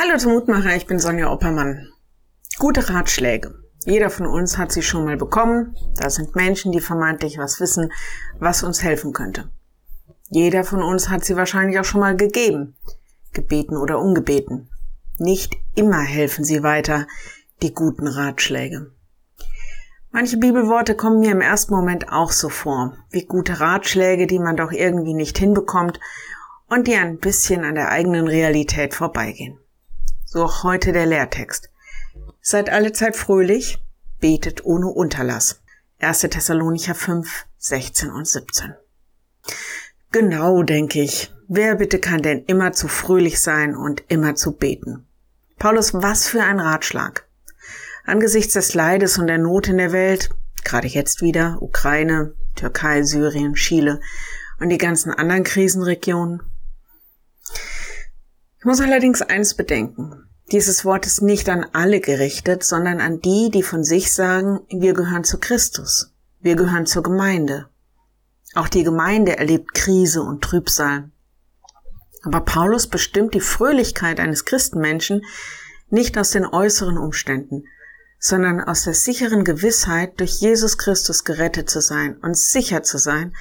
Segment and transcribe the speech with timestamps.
[0.00, 1.88] Hallo zum Mutmacher, ich bin Sonja Oppermann.
[2.60, 3.52] Gute Ratschläge.
[3.84, 5.74] Jeder von uns hat sie schon mal bekommen.
[5.96, 7.90] Da sind Menschen, die vermeintlich was wissen,
[8.38, 9.50] was uns helfen könnte.
[10.28, 12.76] Jeder von uns hat sie wahrscheinlich auch schon mal gegeben,
[13.32, 14.70] gebeten oder ungebeten.
[15.18, 17.08] Nicht immer helfen sie weiter,
[17.62, 18.92] die guten Ratschläge.
[20.12, 24.56] Manche Bibelworte kommen mir im ersten Moment auch so vor, wie gute Ratschläge, die man
[24.56, 25.98] doch irgendwie nicht hinbekommt
[26.68, 29.58] und die ein bisschen an der eigenen Realität vorbeigehen.
[30.30, 31.70] So auch heute der Lehrtext.
[32.42, 33.82] Seid alle Zeit fröhlich,
[34.20, 35.62] betet ohne Unterlass.
[36.00, 36.20] 1.
[36.20, 38.74] Thessalonicher 5, 16 und 17.
[40.12, 41.32] Genau, denke ich.
[41.48, 45.06] Wer bitte kann denn immer zu fröhlich sein und immer zu beten?
[45.58, 47.26] Paulus, was für ein Ratschlag.
[48.04, 50.28] Angesichts des Leides und der Not in der Welt,
[50.62, 54.02] gerade jetzt wieder Ukraine, Türkei, Syrien, Chile
[54.60, 56.42] und die ganzen anderen Krisenregionen,
[58.58, 60.28] ich muss allerdings eins bedenken.
[60.50, 64.94] Dieses Wort ist nicht an alle gerichtet, sondern an die, die von sich sagen, wir
[64.94, 66.14] gehören zu Christus.
[66.40, 67.68] Wir gehören zur Gemeinde.
[68.54, 71.10] Auch die Gemeinde erlebt Krise und Trübsal.
[72.22, 75.22] Aber Paulus bestimmt die Fröhlichkeit eines Christenmenschen
[75.90, 77.64] nicht aus den äußeren Umständen,
[78.18, 83.34] sondern aus der sicheren Gewissheit, durch Jesus Christus gerettet zu sein und sicher zu sein,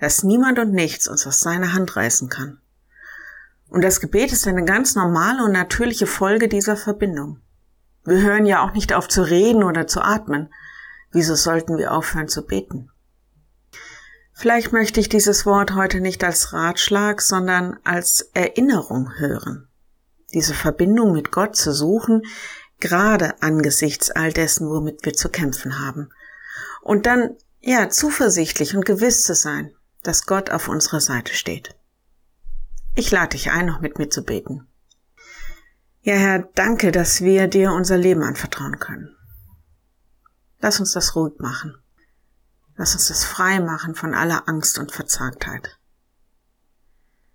[0.00, 2.58] dass niemand und nichts uns aus seiner Hand reißen kann.
[3.74, 7.40] Und das Gebet ist eine ganz normale und natürliche Folge dieser Verbindung.
[8.04, 10.54] Wir hören ja auch nicht auf zu reden oder zu atmen.
[11.10, 12.92] Wieso sollten wir aufhören zu beten?
[14.32, 19.66] Vielleicht möchte ich dieses Wort heute nicht als Ratschlag, sondern als Erinnerung hören.
[20.32, 22.22] Diese Verbindung mit Gott zu suchen,
[22.78, 26.10] gerade angesichts all dessen, womit wir zu kämpfen haben.
[26.80, 31.74] Und dann, ja, zuversichtlich und gewiss zu sein, dass Gott auf unserer Seite steht.
[32.96, 34.68] Ich lade dich ein, noch mit mir zu beten.
[36.02, 39.16] Ja, Herr, danke, dass wir dir unser Leben anvertrauen können.
[40.60, 41.74] Lass uns das ruhig machen.
[42.76, 45.78] Lass uns das frei machen von aller Angst und Verzagtheit.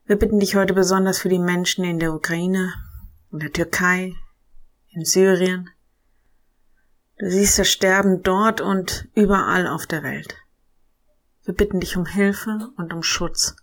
[0.06, 2.74] Wir bitten dich heute besonders für die Menschen in der Ukraine,
[3.32, 4.16] in der Türkei,
[4.92, 5.70] in Syrien.
[7.18, 10.38] Du siehst das Sterben dort und überall auf der Welt.
[11.44, 13.56] Wir bitten dich um Hilfe und um Schutz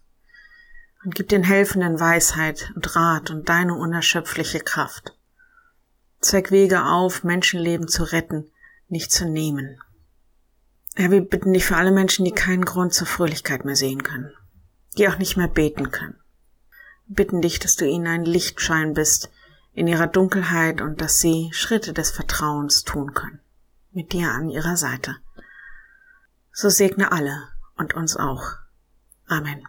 [1.07, 5.17] und gib den Helfenden Weisheit und Rat und deine unerschöpfliche Kraft.
[6.21, 8.51] Zeig Wege auf, Menschenleben zu retten,
[8.89, 9.81] nicht zu nehmen.
[10.97, 14.33] Herr, wir bitten dich für alle Menschen, die keinen Grund zur Fröhlichkeit mehr sehen können,
[14.99, 16.19] die auch nicht mehr beten können.
[17.07, 19.31] Wir bitten dich, dass du ihnen ein Lichtschein bist
[19.75, 23.39] in ihrer Dunkelheit und dass sie Schritte des Vertrauens tun können,
[23.93, 25.15] mit dir an ihrer Seite.
[26.51, 27.47] So segne alle
[27.77, 28.57] und uns auch.
[29.29, 29.69] Amen.